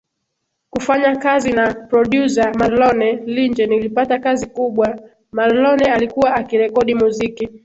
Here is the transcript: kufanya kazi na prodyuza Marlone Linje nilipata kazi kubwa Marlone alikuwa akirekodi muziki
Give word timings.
kufanya 0.69 1.15
kazi 1.15 1.51
na 1.51 1.73
prodyuza 1.73 2.53
Marlone 2.53 3.15
Linje 3.25 3.65
nilipata 3.67 4.19
kazi 4.19 4.45
kubwa 4.45 4.99
Marlone 5.31 5.85
alikuwa 5.93 6.35
akirekodi 6.35 6.95
muziki 6.95 7.49